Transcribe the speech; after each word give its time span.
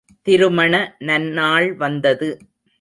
திருமண 0.27 0.73
நன்னாள் 1.03 1.69
வந்தது. 1.75 2.29